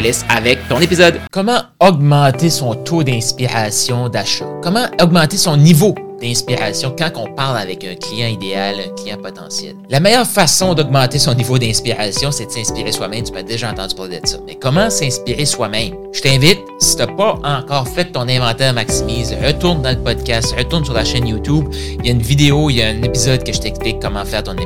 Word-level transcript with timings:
laisse 0.00 0.24
avec 0.28 0.66
ton 0.68 0.80
épisode. 0.80 1.20
Comment 1.30 1.62
augmenter 1.80 2.50
son 2.50 2.74
taux 2.74 3.02
d'inspiration 3.02 4.08
d'achat? 4.08 4.46
Comment 4.62 4.86
augmenter 5.00 5.36
son 5.36 5.56
niveau 5.56 5.94
d'inspiration 6.20 6.94
quand 6.96 7.10
on 7.16 7.32
parle 7.34 7.58
avec 7.58 7.84
un 7.84 7.94
client 7.94 8.28
idéal, 8.28 8.76
un 8.80 8.94
client 8.94 9.18
potentiel. 9.18 9.76
La 9.88 10.00
meilleure 10.00 10.26
façon 10.26 10.74
d'augmenter 10.74 11.18
son 11.18 11.34
niveau 11.34 11.58
d'inspiration, 11.58 12.30
c'est 12.30 12.46
de 12.46 12.50
s'inspirer 12.50 12.92
soi-même. 12.92 13.24
Tu 13.24 13.32
m'as 13.32 13.42
déjà 13.42 13.70
entendu 13.70 13.94
parler 13.94 14.20
de 14.20 14.26
ça. 14.26 14.38
Mais 14.46 14.54
comment 14.54 14.90
s'inspirer 14.90 15.44
soi-même? 15.44 15.94
Je 16.12 16.20
t'invite, 16.20 16.60
si 16.78 16.96
tu 16.96 17.02
n'as 17.02 17.08
pas 17.08 17.38
encore 17.44 17.86
fait 17.88 18.06
ton 18.06 18.28
inventaire 18.28 18.72
maximise, 18.74 19.36
retourne 19.44 19.82
dans 19.82 19.90
le 19.90 20.02
podcast, 20.02 20.54
retourne 20.56 20.84
sur 20.84 20.94
la 20.94 21.04
chaîne 21.04 21.26
YouTube. 21.26 21.66
Il 21.98 22.06
y 22.06 22.08
a 22.08 22.12
une 22.12 22.22
vidéo, 22.22 22.70
il 22.70 22.76
y 22.76 22.82
a 22.82 22.88
un 22.88 23.02
épisode 23.02 23.44
que 23.44 23.52
je 23.52 23.60
t'explique 23.60 24.00
comment 24.00 24.24
faire 24.24 24.42
ton, 24.42 24.56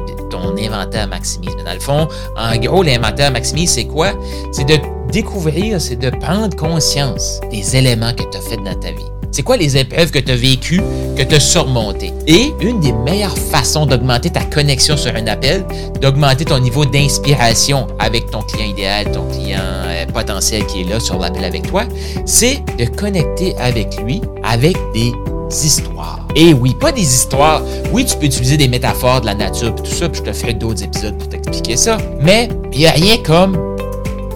inventaire 0.59 1.09
maximise. 1.09 1.55
Mais 1.57 1.65
dans 1.65 1.75
le 1.75 1.81
fond, 1.81 2.09
en 2.37 2.57
gros, 2.57 2.83
l'inventaire 2.83 3.31
maximise, 3.31 3.71
c'est 3.71 3.87
quoi? 3.87 4.13
C'est 4.53 4.65
de 4.65 4.77
découvrir, 5.11 5.81
c'est 5.81 5.97
de 5.97 6.11
prendre 6.11 6.55
conscience 6.57 7.41
des 7.51 7.77
éléments 7.77 8.13
que 8.13 8.25
tu 8.31 8.39
as 8.39 8.41
fait 8.41 8.57
dans 8.57 8.79
ta 8.79 8.91
vie. 8.91 9.22
C'est 9.33 9.43
quoi 9.43 9.57
les 9.57 9.79
épreuves 9.79 10.11
que 10.11 10.19
tu 10.19 10.31
as 10.31 10.37
vécues, 10.37 10.83
que 11.17 11.23
tu 11.23 11.35
as 11.35 11.41
surmontées? 11.41 12.13
Et 12.27 12.53
une 12.61 12.81
des 12.81 12.93
meilleures 12.93 13.37
façons 13.37 13.87
d'augmenter 13.87 14.29
ta 14.29 14.45
connexion 14.45 14.95
sur 14.95 15.17
un 15.17 15.27
appel, 15.27 15.65
d'augmenter 16.03 16.45
ton 16.45 16.59
niveau 16.59 16.85
d'inspiration 16.85 17.87
avec 17.99 18.31
ton 18.31 18.43
client 18.43 18.67
idéal, 18.67 19.11
ton 19.11 19.25
client 19.31 19.59
euh, 19.63 20.05
potentiel 20.13 20.67
qui 20.67 20.83
est 20.83 20.85
là 20.85 21.01
sur 21.01 21.19
l'appel 21.19 21.45
avec 21.45 21.67
toi, 21.67 21.85
c'est 22.27 22.63
de 22.79 22.85
connecter 22.85 23.57
avec 23.57 23.99
lui 24.03 24.21
avec 24.45 24.77
des 24.93 25.13
histoires. 25.65 26.29
Et 26.37 26.53
oui, 26.53 26.75
pas 26.79 26.93
des 26.93 27.01
histoires. 27.01 27.63
Oui, 27.91 28.05
tu 28.05 28.19
peux 28.19 28.27
utiliser 28.27 28.59
des 28.59 28.69
métaphores 28.69 29.23
de 29.23 29.27
la 29.27 29.35
nature 29.35 29.69
et 29.69 29.83
tout 29.83 29.87
ça, 29.87 30.11
puis 30.11 30.21
je 30.25 30.31
te 30.31 30.37
ferai 30.37 30.53
d'autres 30.53 30.83
épisodes 30.83 31.17
pour 31.17 31.31
t'expliquer 31.31 31.79
ça. 31.79 31.97
Mais 32.21 32.51
il 32.71 32.81
n'y 32.81 32.87
a 32.87 32.93
rien 32.93 33.17
comme 33.25 33.57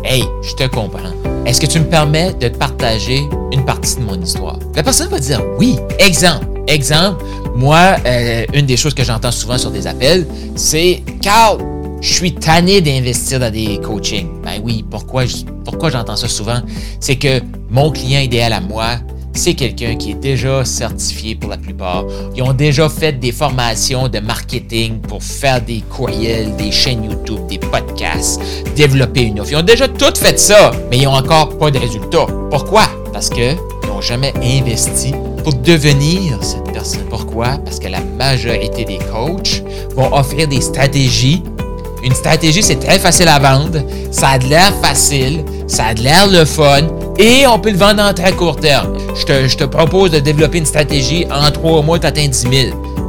Hey, 0.04 0.24
je 0.42 0.54
te 0.54 0.66
comprends. 0.68 1.35
Est-ce 1.46 1.60
que 1.60 1.66
tu 1.66 1.78
me 1.78 1.84
permets 1.84 2.32
de 2.34 2.48
partager 2.48 3.22
une 3.52 3.64
partie 3.64 3.94
de 3.96 4.02
mon 4.02 4.20
histoire? 4.20 4.58
La 4.74 4.82
personne 4.82 5.08
va 5.08 5.20
dire 5.20 5.40
oui. 5.58 5.76
Exemple. 6.00 6.44
Exemple, 6.66 7.24
moi, 7.54 7.94
euh, 8.04 8.44
une 8.52 8.66
des 8.66 8.76
choses 8.76 8.94
que 8.94 9.04
j'entends 9.04 9.30
souvent 9.30 9.56
sur 9.56 9.70
des 9.70 9.86
appels, 9.86 10.26
c'est 10.56 11.04
Carl, 11.22 11.58
je 12.00 12.12
suis 12.12 12.34
tanné 12.34 12.80
d'investir 12.80 13.38
dans 13.38 13.52
des 13.52 13.78
coachings. 13.80 14.42
Ben 14.42 14.60
oui, 14.64 14.84
pourquoi, 14.90 15.22
pourquoi 15.64 15.90
j'entends 15.90 16.16
ça 16.16 16.26
souvent? 16.26 16.60
C'est 16.98 17.14
que 17.14 17.40
mon 17.70 17.92
client 17.92 18.18
idéal 18.18 18.52
à 18.52 18.60
moi, 18.60 18.96
c'est 19.36 19.54
quelqu'un 19.54 19.96
qui 19.96 20.12
est 20.12 20.20
déjà 20.20 20.64
certifié 20.64 21.34
pour 21.34 21.50
la 21.50 21.58
plupart. 21.58 22.04
Ils 22.34 22.42
ont 22.42 22.54
déjà 22.54 22.88
fait 22.88 23.12
des 23.12 23.32
formations 23.32 24.08
de 24.08 24.18
marketing 24.18 24.98
pour 25.00 25.22
faire 25.22 25.60
des 25.60 25.82
courriels, 25.82 26.56
des 26.56 26.72
chaînes 26.72 27.04
YouTube, 27.04 27.46
des 27.48 27.58
podcasts, 27.58 28.40
développer 28.76 29.22
une 29.22 29.40
offre. 29.40 29.50
Ils 29.50 29.56
ont 29.56 29.62
déjà 29.62 29.88
tout 29.88 30.14
fait 30.14 30.38
ça, 30.38 30.70
mais 30.90 30.98
ils 30.98 31.04
n'ont 31.04 31.16
encore 31.16 31.56
pas 31.58 31.70
de 31.70 31.78
résultats. 31.78 32.26
Pourquoi? 32.50 32.84
Parce 33.12 33.28
qu'ils 33.30 33.56
n'ont 33.88 34.00
jamais 34.00 34.32
investi 34.42 35.12
pour 35.42 35.54
devenir 35.54 36.38
cette 36.42 36.72
personne. 36.72 37.04
Pourquoi? 37.08 37.58
Parce 37.64 37.80
que 37.80 37.88
la 37.88 38.00
majorité 38.00 38.84
des 38.84 38.98
coachs 38.98 39.62
vont 39.96 40.14
offrir 40.14 40.46
des 40.46 40.60
stratégies 40.60 41.42
une 42.02 42.14
stratégie, 42.14 42.62
c'est 42.62 42.78
très 42.78 43.00
facile 43.00 43.26
à 43.26 43.40
vendre, 43.40 43.80
ça 44.12 44.28
a 44.28 44.38
de 44.38 44.44
l'air 44.44 44.72
facile, 44.80 45.44
ça 45.66 45.86
a 45.86 45.94
de 45.94 46.02
l'air 46.02 46.28
le 46.28 46.44
fun 46.44 46.86
et 47.18 47.46
on 47.46 47.58
peut 47.58 47.70
le 47.70 47.78
vendre 47.78 48.02
en 48.02 48.12
très 48.12 48.32
court 48.32 48.56
terme. 48.56 48.96
Je 49.14 49.24
te, 49.24 49.48
je 49.48 49.56
te 49.56 49.64
propose 49.64 50.10
de 50.10 50.18
développer 50.18 50.58
une 50.58 50.66
stratégie 50.66 51.26
en 51.30 51.50
trois 51.50 51.82
mois, 51.82 51.98
tu 51.98 52.06
atteins 52.06 52.28
10 52.28 52.46
000. 52.50 52.52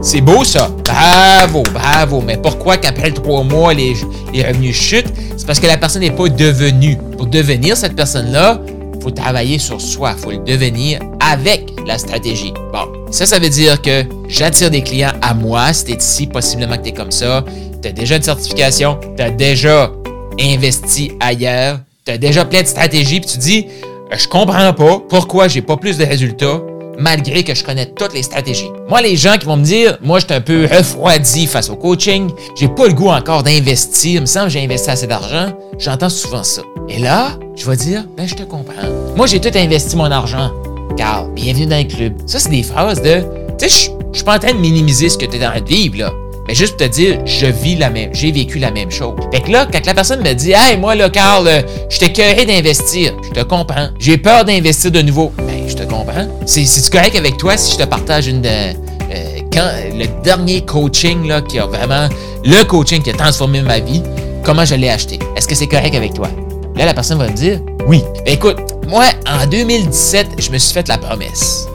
C'est 0.02 0.22
beau 0.22 0.44
ça. 0.44 0.70
Bravo, 0.84 1.64
bravo. 1.74 2.22
Mais 2.22 2.38
pourquoi 2.38 2.78
qu'après 2.78 3.12
trois 3.12 3.44
mois, 3.44 3.74
les, 3.74 3.96
les 4.34 4.44
revenus 4.44 4.76
chutent? 4.76 5.12
C'est 5.36 5.46
parce 5.46 5.60
que 5.60 5.68
la 5.68 5.78
personne 5.78 6.02
n'est 6.02 6.12
pas 6.12 6.30
devenue. 6.30 6.98
Pour 7.18 7.26
devenir 7.26 7.76
cette 7.76 7.96
personne-là, 7.96 8.62
faut 9.02 9.12
travailler 9.12 9.60
sur 9.60 9.82
soi. 9.82 10.14
Faut 10.18 10.32
le 10.32 10.38
devenir 10.38 11.00
avec 11.20 11.74
la 11.86 11.98
stratégie. 11.98 12.54
Bon, 12.72 12.92
ça, 13.12 13.26
ça 13.26 13.40
veut 13.40 13.50
dire 13.50 13.82
que 13.82 14.04
j'attire 14.28 14.70
des 14.70 14.82
clients 14.82 15.14
à 15.22 15.34
moi. 15.34 15.74
Si 15.74 15.86
tu 15.86 15.98
ici, 15.98 16.28
possiblement 16.28 16.78
que 16.78 16.84
tu 16.84 16.90
es 16.90 16.94
comme 16.94 17.12
ça. 17.12 17.44
Tu 17.82 17.90
as 17.90 17.92
déjà 17.92 18.18
une 18.18 18.24
certification, 18.24 19.00
tu 19.16 19.24
as 19.24 19.30
déjà 19.30 19.92
investi 20.40 21.12
ailleurs, 21.20 21.80
tu 22.06 22.12
as 22.12 22.18
déjà 22.18 22.46
plein 22.46 22.62
de 22.62 22.68
stratégies, 22.68 23.20
puis 23.20 23.30
tu 23.30 23.38
dis, 23.38 23.68
je 24.16 24.28
comprends 24.28 24.74
pas 24.74 25.02
pourquoi 25.10 25.48
j'ai 25.48 25.62
pas 25.62 25.78
plus 25.78 25.98
de 25.98 26.06
résultats 26.06 26.62
malgré 26.98 27.44
que 27.44 27.54
je 27.54 27.64
connais 27.64 27.86
toutes 27.86 28.14
les 28.14 28.24
stratégies. 28.24 28.72
Moi, 28.90 29.02
les 29.02 29.16
gens 29.16 29.38
qui 29.38 29.46
vont 29.46 29.58
me 29.58 29.64
dire, 29.64 29.98
moi, 30.02 30.20
je 30.20 30.34
un 30.34 30.42
peu 30.42 30.66
refroidi 30.72 31.46
face 31.48 31.70
au 31.70 31.76
coaching, 31.76 32.30
j'ai 32.56 32.68
pas 32.68 32.88
le 32.88 32.94
goût 32.94 33.10
encore 33.10 33.44
d'investir, 33.44 34.16
il 34.16 34.22
me 34.22 34.26
semble 34.26 34.48
que 34.48 34.54
j'ai 34.54 34.64
investi 34.64 34.90
assez 34.90 35.08
d'argent, 35.08 35.54
j'entends 35.78 36.10
souvent 36.10 36.44
ça. 36.44 36.64
Et 36.90 37.00
là, 37.00 37.38
je 37.56 37.70
vais 37.70 37.76
dire, 37.76 38.06
ben, 38.16 38.28
je 38.28 38.36
te 38.36 38.44
comprends. 38.44 38.74
Moi, 39.16 39.28
j'ai 39.28 39.40
tout 39.40 39.56
investi 39.56 39.96
mon 39.96 40.12
argent. 40.12 40.52
Carl, 40.96 41.32
bienvenue 41.34 41.68
dans 41.68 41.78
le 41.78 41.84
club. 41.84 42.14
Ça, 42.26 42.40
c'est 42.40 42.50
des 42.50 42.64
phrases 42.64 43.02
de, 43.02 43.22
tu 43.60 43.70
sais, 43.70 43.92
je 44.12 44.18
suis 44.18 44.26
pas 44.26 44.38
en 44.38 44.40
train 44.40 44.54
de 44.54 44.60
minimiser 44.60 45.10
ce 45.10 45.18
que 45.18 45.26
tu 45.26 45.36
es 45.36 45.40
dans 45.40 45.52
la 45.52 45.60
vivre, 45.60 45.98
là. 45.98 46.12
Mais 46.48 46.56
juste 46.56 46.78
pour 46.78 46.88
te 46.88 46.92
dire, 46.92 47.20
je 47.26 47.48
vis 47.48 47.76
la 47.76 47.90
même, 47.90 48.10
j'ai 48.14 48.32
vécu 48.32 48.58
la 48.58 48.72
même 48.72 48.90
chose. 48.90 49.16
Fait 49.34 49.42
que 49.42 49.52
là, 49.52 49.68
quand 49.72 49.86
la 49.86 49.94
personne 49.94 50.22
me 50.22 50.34
dit, 50.34 50.54
hey, 50.54 50.78
moi, 50.78 50.96
là, 50.96 51.10
Carl, 51.10 51.48
euh, 51.48 51.62
je 51.90 52.00
t'ai 52.00 52.12
cœuré 52.12 52.46
d'investir, 52.46 53.14
je 53.24 53.30
te 53.30 53.44
comprends. 53.46 53.90
J'ai 54.00 54.18
peur 54.18 54.46
d'investir 54.46 54.92
de 54.92 55.02
nouveau. 55.02 55.32
Ben, 55.38 55.68
je 55.68 55.76
te 55.76 55.84
comprends. 55.84 56.28
C'est 56.46 56.90
correct 56.90 57.16
avec 57.16 57.38
toi 57.38 57.58
si 57.58 57.74
je 57.74 57.78
te 57.78 57.84
partage 57.84 58.28
une 58.28 58.42
de, 58.42 58.48
euh, 58.48 59.40
quand, 59.52 59.70
le 59.94 60.06
dernier 60.24 60.64
coaching, 60.64 61.28
là, 61.28 61.42
qui 61.42 61.60
a 61.60 61.66
vraiment, 61.66 62.08
le 62.46 62.64
coaching 62.64 63.02
qui 63.02 63.10
a 63.10 63.14
transformé 63.14 63.62
ma 63.62 63.80
vie, 63.80 64.02
comment 64.44 64.64
je 64.64 64.76
l'ai 64.76 64.90
acheté? 64.90 65.20
Est-ce 65.36 65.48
que 65.48 65.56
c'est 65.56 65.68
correct 65.68 65.96
avec 65.96 66.14
toi? 66.14 66.30
Là, 66.76 66.86
la 66.86 66.94
personne 66.94 67.18
va 67.18 67.28
me 67.28 67.36
dire, 67.36 67.60
oui. 67.88 68.04
Ben, 68.26 68.34
écoute, 68.34 68.58
moi, 68.88 69.06
en 69.28 69.46
2017, 69.48 70.28
je 70.38 70.50
me 70.50 70.58
suis 70.58 70.74
fait 70.74 70.88
la 70.88 70.98
promesse. 70.98 71.68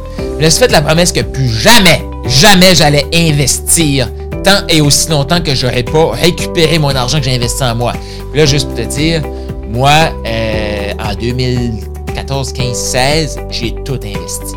Je 0.42 0.47
me 0.47 0.50
suis 0.50 0.58
fait 0.58 0.72
la 0.72 0.82
promesse 0.82 1.12
que 1.12 1.20
plus 1.20 1.48
jamais, 1.48 2.03
jamais 2.26 2.75
j'allais 2.75 3.06
investir 3.14 4.10
tant 4.42 4.66
et 4.69 4.80
aussi 4.80 5.08
longtemps 5.08 5.41
que 5.41 5.54
j'aurais 5.54 5.84
pas 5.84 6.10
récupéré 6.10 6.80
mon 6.80 6.88
argent 6.88 7.19
que 7.19 7.26
j'ai 7.26 7.36
investi 7.36 7.62
en 7.62 7.76
moi. 7.76 7.92
là, 8.34 8.44
juste 8.44 8.66
pour 8.66 8.75
te 8.75 8.82
dire, 8.82 9.22
moi, 9.70 10.10
euh, 10.26 10.92
en 10.98 11.14
2014, 11.14 12.54
15, 12.54 12.76
16, 12.76 13.38
j'ai 13.50 13.72
tout 13.84 14.00
investi. 14.02 14.56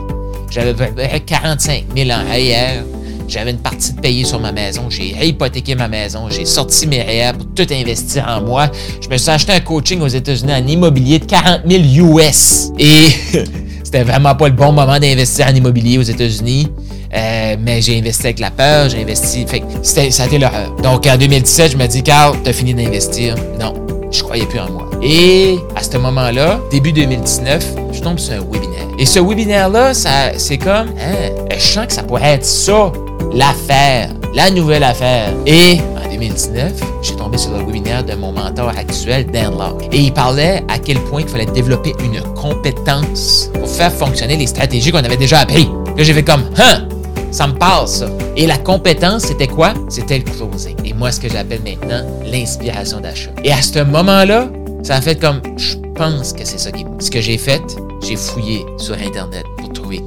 J'avais 0.49 0.73
45 1.19 1.83
000 1.95 2.09
en 2.09 2.31
arrière. 2.31 2.83
J'avais 3.27 3.51
une 3.51 3.59
partie 3.59 3.93
de 3.93 4.01
payer 4.01 4.23
sur 4.23 4.39
ma 4.39 4.51
maison. 4.51 4.89
J'ai 4.89 5.15
hypothéqué 5.23 5.75
ma 5.75 5.87
maison. 5.87 6.31
J'ai 6.31 6.45
sorti 6.45 6.87
mes 6.87 7.03
REER 7.03 7.33
pour 7.33 7.45
tout 7.53 7.71
investir 7.71 8.25
en 8.27 8.41
moi. 8.41 8.71
Je 9.03 9.07
me 9.07 9.17
suis 9.17 9.29
acheté 9.29 9.51
un 9.51 9.59
coaching 9.59 10.01
aux 10.01 10.07
États-Unis 10.07 10.53
en 10.53 10.65
immobilier 10.65 11.19
de 11.19 11.25
40 11.25 11.61
000 11.67 12.17
US. 12.17 12.71
Et 12.79 13.05
c'était 13.95 14.11
vraiment 14.11 14.35
pas 14.35 14.49
le 14.49 14.53
bon 14.53 14.73
moment 14.73 14.99
d'investir 14.99 15.47
en 15.47 15.55
immobilier 15.55 15.97
aux 15.97 16.01
États-Unis. 16.01 16.67
Euh, 17.13 17.55
mais 17.57 17.81
j'ai 17.81 17.97
investi 17.97 18.25
avec 18.25 18.39
la 18.39 18.51
peur, 18.51 18.89
j'ai 18.89 19.01
investi. 19.01 19.45
Fait 19.47 19.63
ça 19.83 20.01
a 20.01 20.25
été 20.25 20.37
l'horreur. 20.37 20.75
Donc 20.83 21.07
en 21.07 21.15
2017, 21.15 21.71
je 21.71 21.77
me 21.77 21.87
dis, 21.87 22.03
Carl, 22.03 22.35
t'as 22.43 22.51
fini 22.51 22.73
d'investir. 22.73 23.35
Non, 23.57 23.73
je 24.11 24.21
croyais 24.21 24.45
plus 24.47 24.59
en 24.59 24.69
moi. 24.69 24.89
Et 25.01 25.55
à 25.77 25.83
ce 25.83 25.97
moment-là, 25.97 26.59
début 26.71 26.91
2019, 26.91 27.65
je 27.93 28.01
tombe 28.01 28.19
sur 28.19 28.33
un 28.33 28.39
webinaire. 28.39 28.85
Et 28.99 29.05
ce 29.05 29.19
webinaire-là, 29.19 29.93
c'est 29.93 30.57
comme, 30.57 30.89
hein, 30.99 31.29
je 31.57 31.65
sens 31.65 31.87
que 31.87 31.93
ça 31.93 32.03
pourrait 32.03 32.33
être 32.33 32.45
ça, 32.45 32.91
l'affaire, 33.33 34.09
la 34.35 34.51
nouvelle 34.51 34.83
affaire. 34.83 35.33
Et 35.45 35.79
en 35.97 36.09
2019, 36.09 36.73
j'ai 37.01 37.15
tombé 37.15 37.37
sur 37.37 37.51
le 37.51 37.65
webinaire 37.65 38.03
de 38.03 38.13
mon 38.13 38.33
mentor 38.33 38.69
actuel, 38.69 39.25
Dan 39.31 39.57
Locke. 39.57 39.87
Et 39.91 39.99
il 39.99 40.13
parlait 40.13 40.63
à 40.67 40.77
quel 40.77 40.99
point 41.05 41.21
il 41.21 41.27
fallait 41.27 41.45
développer 41.45 41.93
une 42.03 42.21
compétence 42.33 43.49
pour 43.53 43.69
faire 43.69 43.91
fonctionner 43.91 44.35
les 44.35 44.47
stratégies 44.47 44.91
qu'on 44.91 44.99
avait 44.99 45.17
déjà 45.17 45.39
appris. 45.39 45.69
Là, 45.97 46.03
j'ai 46.03 46.13
fait 46.13 46.23
comme, 46.23 46.43
hein, 46.57 46.87
ça 47.31 47.47
me 47.47 47.53
parle, 47.53 47.87
ça. 47.87 48.07
Et 48.35 48.45
la 48.45 48.57
compétence, 48.57 49.23
c'était 49.23 49.47
quoi? 49.47 49.73
C'était 49.89 50.19
le 50.19 50.25
closing. 50.25 50.75
Et 50.83 50.93
moi, 50.93 51.11
ce 51.11 51.21
que 51.21 51.29
j'appelle 51.29 51.61
maintenant 51.63 52.05
l'inspiration 52.25 52.99
d'achat. 52.99 53.31
Et 53.43 53.51
à 53.51 53.61
ce 53.61 53.79
moment-là, 53.79 54.49
ça 54.83 54.97
a 54.97 55.01
fait 55.01 55.19
comme, 55.19 55.41
je 55.57 55.75
pense 55.95 56.33
que 56.33 56.43
c'est 56.43 56.59
ça 56.59 56.71
qui 56.71 56.85
Ce 56.99 57.09
que 57.09 57.21
j'ai 57.21 57.37
fait, 57.37 57.63
j'ai 58.05 58.17
fouillé 58.17 58.65
sur 58.77 58.95
Internet 58.95 59.45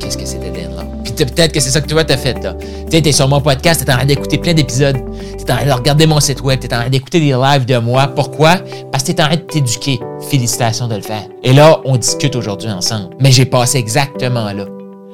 qu'est-ce 0.00 0.16
que 0.16 0.24
c'était 0.24 0.50
Love. 0.50 0.84
Puis 1.04 1.12
peut-être 1.12 1.52
que 1.52 1.60
c'est 1.60 1.70
ça 1.70 1.80
que 1.80 1.88
toi 1.88 2.04
t'as 2.04 2.16
fait 2.16 2.42
là. 2.42 2.54
Tu 2.54 2.96
sais, 2.96 3.02
t'es 3.02 3.12
sur 3.12 3.28
mon 3.28 3.40
podcast, 3.40 3.84
t'es 3.84 3.92
en 3.92 3.96
train 3.96 4.06
d'écouter 4.06 4.38
plein 4.38 4.54
d'épisodes, 4.54 4.96
t'es 5.36 5.52
en 5.52 5.56
train 5.56 5.66
de 5.66 5.72
regarder 5.72 6.06
mon 6.06 6.20
site 6.20 6.40
web, 6.42 6.60
t'es 6.60 6.72
en 6.74 6.80
train 6.80 6.88
d'écouter 6.88 7.20
des 7.20 7.32
lives 7.32 7.64
de 7.64 7.78
moi. 7.78 8.08
Pourquoi? 8.08 8.56
Parce 8.92 9.04
que 9.04 9.12
t'es 9.12 9.22
en 9.22 9.26
train 9.26 9.36
de 9.36 9.42
t'éduquer. 9.42 10.00
Félicitations 10.30 10.88
de 10.88 10.96
le 10.96 11.02
faire. 11.02 11.24
Et 11.42 11.52
là, 11.52 11.80
on 11.84 11.96
discute 11.96 12.36
aujourd'hui 12.36 12.70
ensemble. 12.70 13.10
Mais 13.20 13.32
j'ai 13.32 13.44
passé 13.44 13.78
exactement 13.78 14.52
là. 14.52 14.66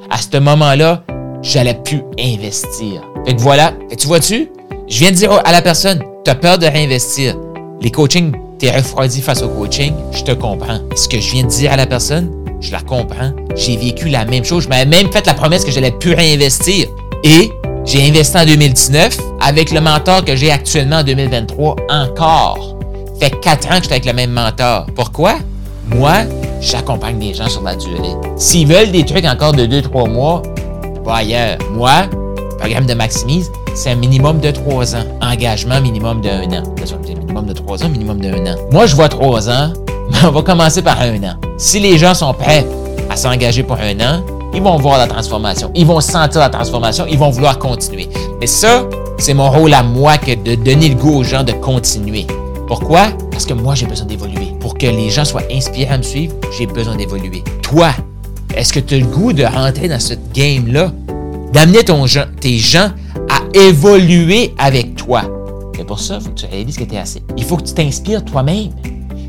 À 0.09 0.17
ce 0.17 0.37
moment-là, 0.37 1.03
j'allais 1.41 1.75
plus 1.75 2.01
investir. 2.19 3.01
Fait 3.25 3.35
que 3.35 3.41
voilà. 3.41 3.73
Et 3.89 3.95
tu 3.95 4.07
vois-tu? 4.07 4.49
Je 4.87 4.99
viens 4.99 5.11
de 5.11 5.15
dire 5.15 5.31
à 5.43 5.51
la 5.51 5.61
personne, 5.61 6.03
t'as 6.23 6.35
peur 6.35 6.59
de 6.59 6.67
réinvestir. 6.67 7.35
Les 7.81 7.91
coachings, 7.91 8.31
t'es 8.59 8.71
refroidi 8.71 9.21
face 9.21 9.41
au 9.41 9.49
coaching, 9.49 9.93
je 10.11 10.23
te 10.23 10.31
comprends. 10.31 10.79
Ce 10.95 11.07
que 11.07 11.19
je 11.19 11.31
viens 11.31 11.43
de 11.43 11.49
dire 11.49 11.71
à 11.71 11.75
la 11.75 11.85
personne, 11.87 12.31
je 12.65 12.71
la 12.71 12.81
comprends. 12.81 13.31
J'ai 13.55 13.77
vécu 13.77 14.09
la 14.09 14.25
même 14.25 14.43
chose. 14.43 14.63
Je 14.63 14.69
m'avais 14.69 14.85
même 14.85 15.11
fait 15.11 15.25
la 15.25 15.33
promesse 15.33 15.63
que 15.63 15.71
j'allais 15.71 15.91
plus 15.91 16.13
réinvestir. 16.13 16.87
Et 17.23 17.51
j'ai 17.85 18.07
investi 18.07 18.37
en 18.37 18.45
2019 18.45 19.17
avec 19.41 19.71
le 19.71 19.79
mentor 19.79 20.25
que 20.25 20.35
j'ai 20.35 20.51
actuellement 20.51 20.97
en 20.97 21.03
2023 21.03 21.75
encore. 21.89 22.77
Fait 23.19 23.31
quatre 23.41 23.67
ans 23.67 23.77
que 23.77 23.83
j'étais 23.83 23.93
avec 23.93 24.05
le 24.05 24.13
même 24.13 24.31
mentor. 24.31 24.87
Pourquoi? 24.95 25.35
Moi, 25.87 26.23
j'accompagne 26.61 27.19
des 27.19 27.33
gens 27.33 27.47
sur 27.47 27.61
la 27.61 27.75
durée. 27.75 28.15
S'ils 28.37 28.67
veulent 28.67 28.91
des 28.91 29.05
trucs 29.05 29.25
encore 29.25 29.53
de 29.53 29.65
2-3 29.65 30.09
mois, 30.09 30.41
va 31.05 31.15
ailleurs. 31.17 31.57
Moi, 31.71 32.07
le 32.11 32.57
programme 32.57 32.87
de 32.87 32.95
Maximise, 32.95 33.51
c'est 33.75 33.91
un 33.91 33.95
minimum 33.95 34.39
de 34.39 34.49
3 34.49 34.95
ans. 34.95 35.05
Engagement 35.21 35.79
minimum 35.79 36.21
de 36.21 36.29
1 36.29 36.59
an. 36.59 36.63
Minimum 37.07 37.45
de 37.45 37.53
3 37.53 37.83
ans, 37.83 37.89
minimum 37.89 38.19
de 38.19 38.29
1 38.29 38.53
an. 38.53 38.55
Moi, 38.71 38.87
je 38.87 38.95
vois 38.95 39.09
3 39.09 39.49
ans, 39.49 39.73
on 40.23 40.31
va 40.31 40.41
commencer 40.41 40.81
par 40.81 41.01
1 41.01 41.23
an. 41.23 41.35
Si 41.57 41.79
les 41.79 41.97
gens 41.97 42.13
sont 42.13 42.33
prêts 42.33 42.65
à 43.09 43.15
s'engager 43.15 43.63
pour 43.63 43.77
un 43.77 43.99
an, 43.99 44.23
ils 44.53 44.61
vont 44.61 44.77
voir 44.77 44.97
la 44.97 45.07
transformation. 45.07 45.71
Ils 45.75 45.85
vont 45.85 45.99
sentir 45.99 46.39
la 46.39 46.49
transformation. 46.49 47.05
Ils 47.09 47.17
vont 47.17 47.29
vouloir 47.29 47.59
continuer. 47.59 48.07
Et 48.41 48.47
ça, 48.47 48.87
c'est 49.17 49.33
mon 49.33 49.49
rôle 49.49 49.73
à 49.73 49.83
moi 49.83 50.17
que 50.17 50.35
de 50.35 50.55
donner 50.55 50.89
le 50.89 50.95
goût 50.95 51.19
aux 51.19 51.23
gens 51.23 51.43
de 51.43 51.51
continuer. 51.51 52.25
Pourquoi? 52.67 53.07
Parce 53.31 53.45
que 53.45 53.53
moi, 53.53 53.75
j'ai 53.75 53.85
besoin 53.85 54.07
d'évoluer. 54.07 54.47
Pour 54.59 54.77
que 54.77 54.85
les 54.85 55.09
gens 55.09 55.25
soient 55.25 55.43
inspirés 55.51 55.93
à 55.93 55.97
me 55.97 56.03
suivre, 56.03 56.33
j'ai 56.57 56.65
besoin 56.65 56.95
d'évoluer. 56.95 57.43
Toi, 57.61 57.89
est-ce 58.55 58.71
que 58.71 58.79
tu 58.79 58.95
as 58.95 58.99
le 58.99 59.05
goût 59.05 59.33
de 59.33 59.43
rentrer 59.43 59.87
dans 59.87 59.99
cette 59.99 60.31
game-là? 60.31 60.91
D'amener 61.51 61.83
tes 61.83 62.57
gens 62.57 62.89
à 63.29 63.57
évoluer 63.57 64.53
avec 64.57 64.95
toi. 64.95 65.23
Et 65.77 65.83
pour 65.83 65.99
ça, 65.99 66.15
il 66.19 66.23
faut 66.23 66.29
que 66.29 66.39
tu 66.39 66.45
réalises 66.45 66.77
que 66.77 66.83
tu 66.83 66.95
es 66.95 66.97
assez. 66.97 67.21
Il 67.37 67.43
faut 67.43 67.57
que 67.57 67.63
tu 67.63 67.73
t'inspires 67.73 68.23
toi-même. 68.23 68.69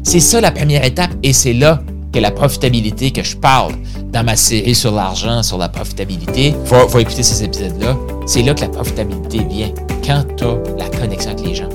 C'est 0.08 0.20
ça 0.20 0.41
la 0.41 0.53
première 0.53 0.85
étape 0.85 1.11
et 1.25 1.32
c'est 1.32 1.53
là 1.53 1.81
que 2.14 2.20
la 2.20 2.31
profitabilité 2.31 3.11
que 3.11 3.25
je 3.25 3.37
parle 3.37 3.73
dans 4.12 4.23
ma 4.23 4.37
série 4.37 4.76
sur 4.76 4.93
l'argent, 4.93 5.43
sur 5.43 5.58
la 5.58 5.69
profitabilité, 5.69 6.55
il 6.62 6.67
faut, 6.67 6.88
faut 6.88 7.00
écouter 7.00 7.25
ces 7.25 7.43
épisodes-là, 7.43 7.97
c'est 8.25 8.43
là 8.43 8.55
que 8.55 8.61
la 8.61 8.69
profitabilité 8.69 9.41
vient, 9.50 9.73
quand 10.06 10.23
tu 10.37 10.44
la 10.79 10.88
connexion 10.91 11.32
avec 11.32 11.44
les 11.44 11.56
gens. 11.56 11.69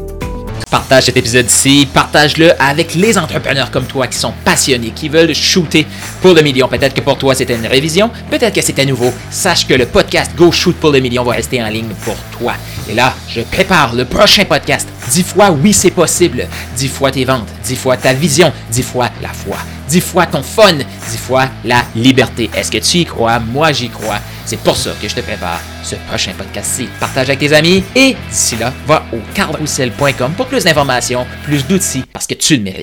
Partage 0.69 1.04
cet 1.04 1.18
épisode-ci, 1.18 1.89
partage-le 1.94 2.54
avec 2.62 2.95
les 2.95 3.18
entrepreneurs 3.18 3.69
comme 3.69 3.86
toi 3.86 4.07
qui 4.07 4.18
sont 4.18 4.33
passionnés, 4.45 4.92
qui 4.95 5.10
veulent 5.10 5.36
shooter 5.36 5.86
pour 6.22 6.33
le 6.33 6.42
million. 6.42 6.69
Peut-être 6.69 6.94
que 6.94 7.01
pour 7.01 7.18
toi 7.18 7.36
c'était 7.36 7.56
une 7.56 7.68
révision, 7.68 8.10
peut-être 8.30 8.56
que 8.56 8.62
c'était 8.62 8.86
nouveau. 8.86 9.12
Sache 9.30 9.68
que 9.68 9.74
le 9.74 9.88
podcast 9.88 10.31
Go 10.38 10.54
Shoot 10.54 10.78
pour 10.78 10.92
le 10.92 11.01
million 11.01 11.25
va 11.25 11.33
rester 11.33 11.62
en 11.62 11.68
ligne 11.68 11.89
pour 12.06 12.16
toi. 12.39 12.54
Et 12.89 12.94
là, 12.94 13.13
je 13.28 13.42
prépare 13.42 13.94
le 13.94 14.06
prochain 14.06 14.45
podcast. 14.45 14.88
Dix 15.11 15.23
fois 15.23 15.51
oui 15.51 15.73
c'est 15.73 15.91
possible. 15.91 16.47
Dix 16.77 16.87
fois 16.87 17.11
tes 17.11 17.25
ventes, 17.25 17.49
dix 17.65 17.75
fois 17.75 17.97
ta 17.97 18.13
vision, 18.13 18.51
dix 18.71 18.81
fois 18.81 19.09
la 19.21 19.27
foi, 19.27 19.57
dix 19.89 19.99
fois 19.99 20.25
ton 20.25 20.41
fun, 20.41 20.73
dix 21.09 21.17
fois 21.17 21.49
la 21.65 21.83
liberté. 21.95 22.49
Est-ce 22.55 22.71
que 22.71 22.77
tu 22.77 22.99
y 22.99 23.05
crois? 23.05 23.39
Moi 23.39 23.73
j'y 23.73 23.89
crois. 23.89 24.19
C'est 24.45 24.59
pour 24.59 24.77
ça 24.77 24.91
que 25.01 25.09
je 25.09 25.15
te 25.15 25.19
prépare 25.19 25.59
ce 25.83 25.95
prochain 26.07 26.31
podcast-ci. 26.37 26.87
Partage 26.99 27.27
avec 27.29 27.39
tes 27.39 27.51
amis 27.53 27.83
et 27.93 28.15
d'ici 28.29 28.55
là, 28.55 28.73
va 28.87 29.05
au 29.11 29.17
carlroussel.com 29.33 30.31
pour 30.37 30.47
plus 30.47 30.63
d'informations, 30.63 31.25
plus 31.43 31.65
d'outils, 31.67 32.03
parce 32.13 32.25
que 32.25 32.33
tu 32.33 32.55
le 32.55 32.63
mérites. 32.63 32.79